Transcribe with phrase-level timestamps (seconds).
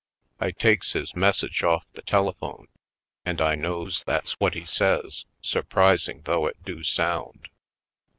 [0.39, 2.65] I takes his message off the telephone
[3.23, 7.49] and I knows that's what he says, surprising though it do sound.